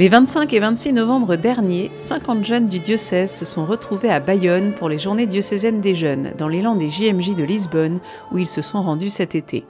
[0.00, 4.72] Les 25 et 26 novembre dernier, 50 jeunes du diocèse se sont retrouvés à Bayonne
[4.72, 8.00] pour les Journées diocésaines des jeunes, dans l'élan des JMJ de Lisbonne,
[8.32, 9.66] où ils se sont rendus cet été.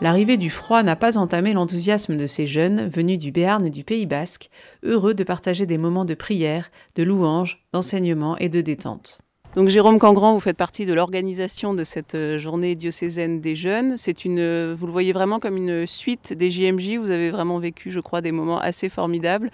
[0.00, 3.82] L'arrivée du froid n'a pas entamé l'enthousiasme de ces jeunes venus du Béarn et du
[3.82, 4.50] Pays basque,
[4.84, 9.18] heureux de partager des moments de prière, de louange, d'enseignement et de détente.
[9.56, 13.96] Donc Jérôme Cangrand, vous faites partie de l'organisation de cette euh, journée diocésaine des jeunes.
[13.96, 16.98] C'est une, euh, vous le voyez vraiment comme une suite des JMJ.
[16.98, 19.50] Vous avez vraiment vécu, je crois, des moments assez formidables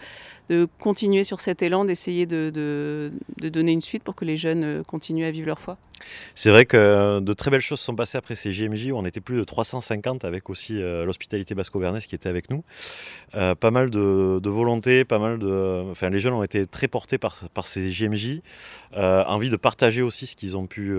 [0.50, 4.82] de continuer sur cet élan, d'essayer de, donner une suite pour que les jeunes euh,
[4.82, 5.78] continuent à vivre leur foi
[6.34, 9.20] C'est vrai que de très belles choses sont passées après ces JMJ, où on était
[9.20, 12.64] plus de 350 avec aussi euh, l'hospitalité basco-bernaise qui était avec nous.
[13.34, 15.90] Euh, pas mal de, volonté, pas mal de...
[15.90, 18.40] Enfin, les jeunes ont été très portés par, ces JMJ,
[18.94, 20.92] envie de partager aussi ce qu'ils ont, pu,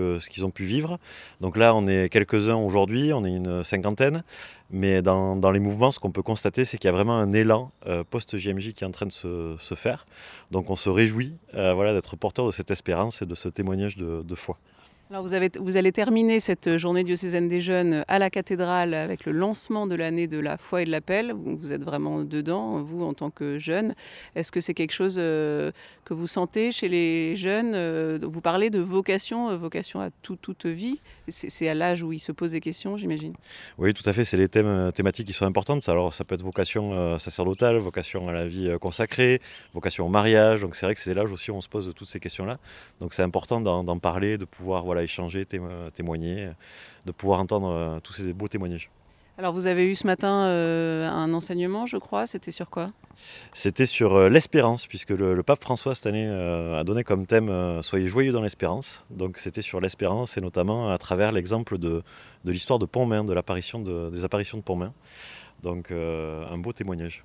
[0.60, 0.98] vivre.
[1.40, 4.24] Donc là, on est quelques-uns aujourd'hui, on est une cinquantaine.
[4.70, 7.70] Mais dans, les mouvements, ce qu'on peut constater, c'est qu'il y a vraiment un élan
[8.10, 10.06] post-JMJ qui est en train de se, faire.
[10.50, 13.96] Donc on se réjouit euh, voilà, d'être porteur de cette espérance et de ce témoignage
[13.96, 14.58] de foi.
[15.10, 19.26] Alors vous, avez, vous, allez terminer cette journée diocésaine des jeunes à la cathédrale avec
[19.26, 21.34] le lancement de l'année de la foi et de l'appel.
[21.34, 23.94] Vous êtes vraiment dedans, vous, en tant que jeune.
[24.34, 25.72] Est-ce que c'est quelque chose euh,
[26.06, 30.64] que vous sentez chez les jeunes euh, Vous parlez de vocation, euh, vocation à toute
[30.64, 31.00] vie?
[31.28, 33.34] C'est à l'âge où ils se posent des questions, j'imagine
[33.76, 34.24] Oui, tout à fait.
[34.24, 35.86] C'est les thèmes, thématiques qui sont importantes.
[35.86, 39.42] Alors ça peut être vocation sacerdotale, vocation à la vie consacrée,
[39.74, 40.62] vocation au mariage.
[40.62, 42.58] Donc c'est vrai que c'est l'âge aussi où on se pose toutes ces questions-là.
[43.00, 45.46] Donc c'est important d'en parler, de pouvoir échanger,
[45.94, 46.50] témoigner,
[47.04, 48.90] de pouvoir entendre euh, tous ces beaux témoignages.
[49.36, 52.92] Alors vous avez eu ce matin euh, un enseignement, je crois, c'était sur quoi?
[53.52, 58.06] C'était sur euh, l'espérance, puisque le, pape François cette année a donné comme thème Soyez
[58.06, 59.04] joyeux dans l'espérance.
[59.10, 62.04] Donc c'était sur l'espérance et notamment à travers l'exemple de,
[62.44, 64.92] de l'histoire de Pontmain, de l'apparition de, des apparitions de Pontmain.
[65.62, 67.24] Donc un beau témoignage.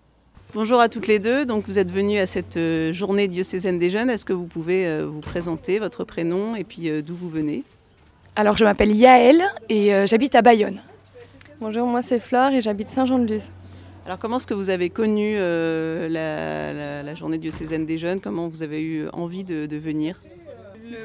[0.56, 1.46] Bonjour à toutes les deux.
[1.46, 4.10] Donc vous êtes venues à cette euh, journée diocésaine des jeunes.
[4.10, 7.64] Est-ce que vous pouvez euh, vous présenter votre prénom et puis euh, d'où vous venez?
[8.36, 10.82] Alors je m'appelle Yaël et j'habite à Bayonne.
[11.60, 13.52] Bonjour, moi c'est Flore et j'habite Saint-Jean-de-Luz.
[14.06, 18.22] Alors comment est-ce que vous avez connu la, journée diocésaine des jeunes?
[18.22, 20.22] Comment vous avez eu envie de, de venir?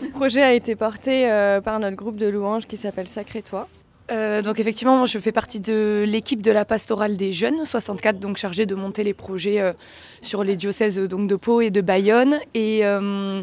[0.00, 1.28] Le projet a été porté
[1.64, 3.68] par notre groupe de louanges qui s'appelle Sacré-Toi.
[4.10, 8.36] Euh, donc effectivement, je fais partie de l'équipe de la pastorale des jeunes, 64, donc
[8.36, 9.72] chargée de monter les projets euh,
[10.20, 12.38] sur les diocèses donc de Pau et de Bayonne.
[12.52, 13.42] Et euh,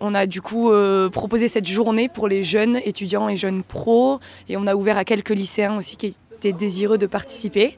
[0.00, 0.70] on a du coup
[1.12, 4.20] proposé cette journée pour les jeunes étudiants et jeunes pros.
[4.48, 7.76] Et on a ouvert à quelques lycéens aussi qui étaient désireux de participer.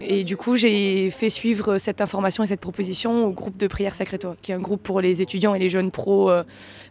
[0.00, 3.94] Et du coup, j'ai fait suivre cette information et cette proposition au groupe de prière
[3.94, 6.42] Sacré-Toi, qui est un groupe pour les étudiants et les jeunes pros euh,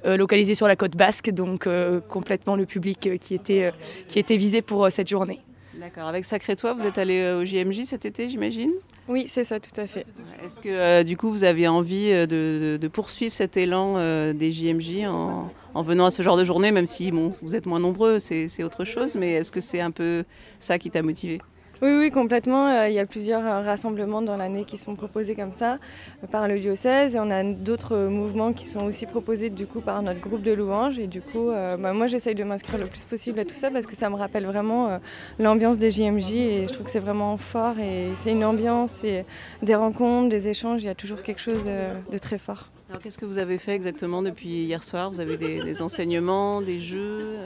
[0.06, 3.72] euh, localisés sur la côte basque, donc euh, complètement le public qui, était,
[4.08, 5.40] qui était visé pour cette journée.
[5.80, 6.08] D'accord.
[6.08, 8.72] Avec Sacré-Toi, vous êtes allé au JMJ cet été, j'imagine?
[9.08, 10.06] Oui, c'est ça, tout à fait.
[10.46, 13.96] Est-ce que du coup, vous avez envie de, poursuivre cet élan
[14.34, 17.66] des JMJ en, en, venant à ce genre de journée, même si bon, vous êtes
[17.66, 20.26] moins nombreux, c'est autre chose, mais est-ce que c'est un peu
[20.60, 21.40] ça qui t'a motivé?
[21.82, 22.68] Oui, oui, complètement.
[22.68, 25.80] Euh, il y a plusieurs euh, rassemblements dans l'année qui sont proposés comme ça
[26.24, 29.80] euh, par le diocèse et on a d'autres mouvements qui sont aussi proposés du coup
[29.80, 33.06] par notre groupe de louanges et du coup, bah, moi j'essaye de m'inscrire le plus
[33.06, 35.00] possible à tout ça parce que ça me rappelle vraiment
[35.40, 39.26] l'ambiance des JMJ et je trouve que c'est vraiment fort et c'est une ambiance et
[39.62, 40.84] des rencontres, des échanges.
[40.84, 41.64] Il y a toujours quelque chose
[42.12, 42.70] de très fort.
[42.90, 45.10] Alors qu'est-ce que vous avez fait exactement depuis hier soir?
[45.12, 47.38] Vous avez des, des enseignements, des jeux?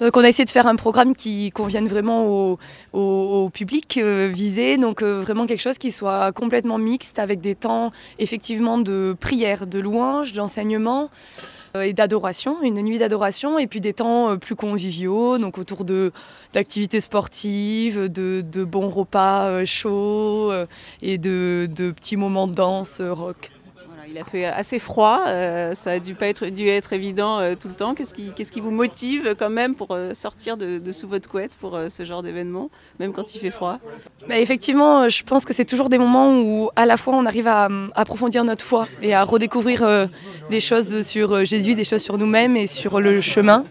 [0.00, 2.56] Donc on a essayé de faire un programme qui convienne vraiment
[2.92, 7.54] au, public euh, visé, donc euh, vraiment quelque chose qui soit complètement mixte avec des
[7.54, 11.10] temps effectivement de prière, de louange, d'enseignement
[11.76, 15.84] euh, et d'adoration, une nuit d'adoration, et puis des temps plus conviviaux, donc autour
[16.54, 20.52] d'activités sportives, de, bons repas chauds
[21.02, 23.50] et de petits moments de danse rock
[24.10, 27.54] il a fait assez froid, euh, ça a dû pas être, dû être évident euh,
[27.54, 27.94] tout le temps.
[27.94, 32.04] Qu'est-ce qui, vous motive quand même pour euh, sortir de, sous votre couette pour ce
[32.04, 33.78] genre d'événement, même quand il fait froid?
[34.28, 37.48] Bah, Effectivement, je pense que c'est toujours des moments où à la fois on arrive
[37.48, 40.08] à approfondir notre foi et à redécouvrir
[40.50, 43.64] des choses sur Jésus, des choses sur nous-mêmes et sur le chemin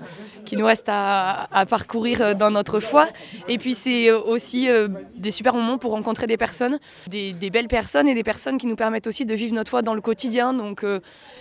[0.47, 3.07] qui nous reste à, parcourir euh, dans notre foi.
[3.49, 7.67] Et puis c'est euh, aussi euh, des super moments pour rencontrer des personnes, des, belles
[7.67, 10.53] personnes et des personnes qui nous permettent aussi de vivre notre foi dans le quotidien.
[10.53, 10.85] Donc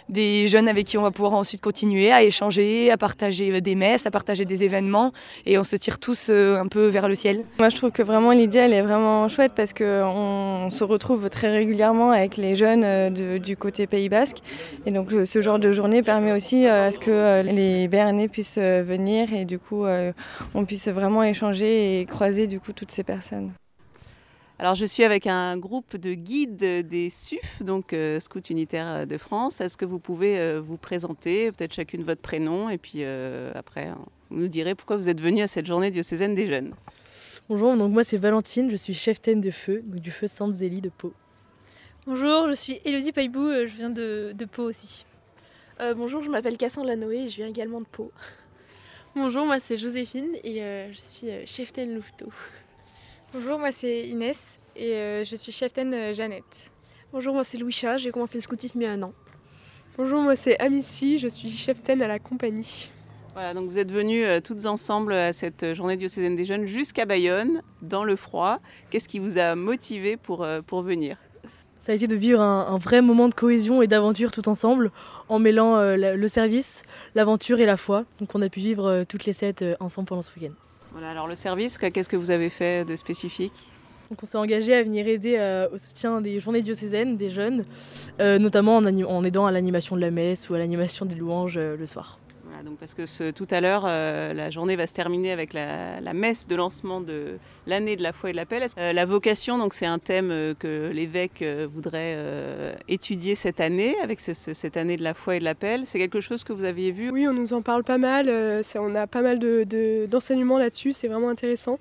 [0.09, 4.07] des jeunes avec qui on va pouvoir ensuite continuer à échanger, à partager des messes,
[4.07, 5.13] à partager des événements.
[5.47, 7.45] Et on se tire tous un peu vers le ciel.
[7.59, 11.51] Moi je trouve que vraiment l'idée elle est vraiment chouette parce qu'on se retrouve très
[11.51, 14.39] régulièrement avec les jeunes du côté Pays Basque.
[14.85, 18.96] Et donc ce genre de journée permet aussi à ce que les Béarnais puissent venir
[18.99, 20.13] et du coup euh,
[20.55, 23.53] on puisse vraiment échanger et croiser du coup toutes ces personnes.
[24.59, 29.19] Alors, je suis avec un groupe de guides des SUF, donc euh, Scouts Unitaires de
[29.19, 29.61] France.
[29.61, 33.91] Est-ce que vous pouvez euh, vous présenter, peut-être chacune votre prénom, et puis euh, après,
[34.31, 36.73] vous nous direz pourquoi vous êtes venu à cette journée diocésaine des jeunes.
[37.51, 41.13] Bonjour, donc moi c'est Valentine, je suis chef de feu, du feu Sainte-Zélie de Pau.
[42.07, 45.05] Bonjour, je suis Elodie Paibou, je viens de, Pau aussi.
[45.97, 48.11] bonjour, je m'appelle Cassandre Lanoé et je viens également de Pau.
[49.19, 50.61] Bonjour, moi c'est Joséphine et
[50.93, 52.31] je suis chef Louveteau.
[53.33, 56.71] Bonjour, moi c'est Inès et euh, je suis cheftaine euh, Jeannette.
[57.15, 59.15] Bonjour, moi c'est Louisa, j'ai commencé le scoutisme il y a un an.
[59.97, 62.91] Bonjour, moi c'est Amici, je suis cheftaine à la compagnie.
[63.33, 67.07] Voilà, donc vous êtes venus euh, toutes ensemble à cette journée diocésaine des jeunes jusqu'à
[67.07, 68.59] Bayonne, dans le froid.
[68.91, 71.17] Qu'est-ce qui vous a motivé pour, pour venir?
[71.81, 74.91] Ça a été de vivre un, vrai moment de cohésion et d'aventure tout ensemble,
[75.29, 76.83] en mêlant le service,
[77.15, 78.05] l'aventure et la foi.
[78.19, 80.55] Donc on a pu vivre toutes les sept ensemble pendant ce week-end.
[81.05, 83.53] Alors le service, qu'est-ce que vous avez fait de spécifique?
[84.11, 87.65] Donc on s'est engagé à venir aider euh, au soutien des journées diocésaines des jeunes,
[88.21, 91.77] euh, notamment en, aidant à l'animation de la messe ou à l'animation des louanges euh,
[91.77, 92.19] le soir
[92.65, 96.47] donc parce que tout à l'heure, euh, la journée va se terminer avec la, messe
[96.47, 98.67] de lancement de l'année de la foi et de l'appel.
[98.79, 104.21] Euh, la vocation, donc c'est un thème euh, que l'évêque voudrait étudier cette année, avec
[104.21, 105.87] cette année de la foi et de l'appel.
[105.87, 107.11] C'est quelque chose que vous aviez vu?
[107.11, 108.31] Oui, on nous en parle pas mal.
[108.77, 109.39] on a pas mal
[110.09, 110.93] d'enseignements là-dessus.
[110.93, 111.79] C'est vraiment intéressant.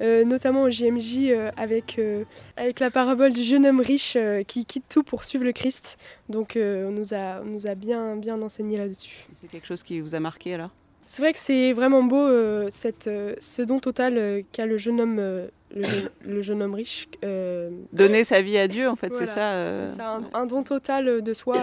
[0.00, 2.22] Euh, notamment au JMJ euh, avec, euh,
[2.56, 4.16] avec la parabole du jeune homme riche
[4.46, 5.98] qui quitte tout pour suivre le Christ.
[6.28, 9.26] Donc on nous a, nous a bien, bien enseigné là-dessus.
[9.40, 10.70] C'est quelque chose qui vous a marqué alors?
[11.06, 12.28] C'est vrai que c'est vraiment beau
[12.68, 13.04] cette,
[13.38, 15.16] ce don total qu'a le jeune homme,
[15.74, 17.08] le, jeune, homme riche.
[17.92, 21.32] Donner sa vie à Dieu en fait, c'est ça C'est ça, un, don total de
[21.32, 21.56] soi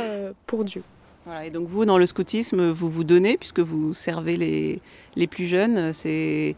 [0.47, 0.81] pour Dieu.
[1.25, 4.81] Voilà, et donc vous, dans le scoutisme, vous vous donnez puisque vous servez les,
[5.15, 5.91] les plus jeunes.
[5.93, 6.55] C'est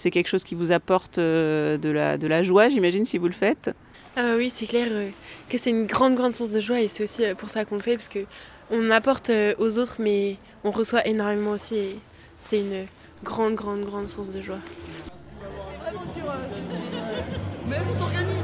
[0.00, 3.26] c'est quelque chose qui vous apporte euh, de la, de la joie, j'imagine, si vous
[3.26, 3.70] le faites.
[4.16, 5.10] Euh, oui, c'est clair euh,
[5.48, 7.82] que c'est une grande, grande source de joie et c'est aussi pour ça qu'on le
[7.82, 11.98] fait, parce qu'on apporte aux autres, mais on reçoit énormément aussi et
[12.38, 12.86] c'est une
[13.22, 14.58] grande, grande, grande source de joie.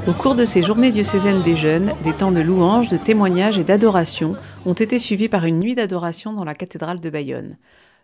[0.07, 3.63] Au cours de ces journées diocésaines des jeunes, des temps de louange, de témoignage et
[3.63, 7.57] d'adoration ont été suivis par une nuit d'adoration dans la cathédrale de Bayonne.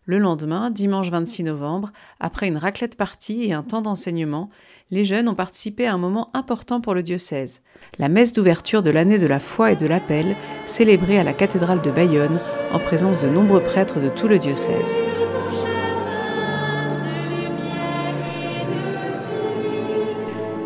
[0.05, 4.49] Le lendemain, dimanche 26 novembre, après une raclette partie et un temps d'enseignement,
[4.91, 7.61] les jeunes ont participé à un moment important pour le diocèse,
[7.99, 10.35] la messe d'ouverture de l'année de la foi et de l'appel,
[10.65, 12.37] célébrée à la cathédrale de Bayonne
[12.73, 14.97] en présence de nombreux prêtres de tout le diocèse.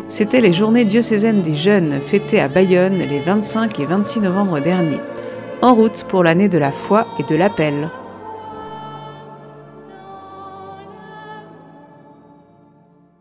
[0.08, 4.98] C'était les journées diocésaines des jeunes fêtées à Bayonne les 25 et 26 novembre dernier.
[5.62, 7.88] En route pour l'année de la foi et de l'appel.